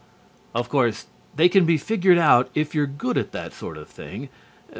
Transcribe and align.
Of 0.55 0.67
course, 0.67 1.05
they 1.35 1.47
can 1.47 1.63
be 1.63 1.77
figured 1.77 2.17
out 2.17 2.49
if 2.55 2.73
you're 2.73 2.87
good 2.87 3.19
at 3.19 3.33
that 3.33 3.53
sort 3.53 3.77
of 3.77 3.87
thing. 3.87 4.29